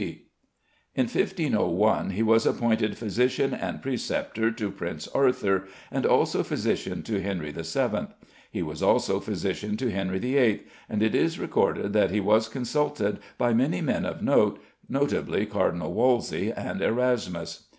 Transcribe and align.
D.). 0.03 0.23
In 0.95 1.03
1501 1.03 2.09
he 2.09 2.23
was 2.23 2.47
appointed 2.47 2.97
physician 2.97 3.53
and 3.53 3.83
preceptor 3.83 4.49
to 4.49 4.71
Prince 4.71 5.07
Arthur, 5.09 5.67
and 5.91 6.07
also 6.07 6.41
physician 6.41 7.03
to 7.03 7.21
Henry 7.21 7.51
VII. 7.51 8.07
He 8.49 8.63
was 8.63 8.81
also 8.81 9.19
physician 9.19 9.77
to 9.77 9.91
Henry 9.91 10.17
VIII., 10.17 10.63
and 10.89 11.03
it 11.03 11.13
is 11.13 11.37
recorded 11.37 11.93
that 11.93 12.09
he 12.09 12.19
was 12.19 12.49
consulted 12.49 13.19
by 13.37 13.53
many 13.53 13.79
men 13.79 14.03
of 14.07 14.23
note, 14.23 14.59
notably 14.89 15.45
Cardinal 15.45 15.93
Wolsey 15.93 16.51
and 16.51 16.81
Erasmus. 16.81 17.67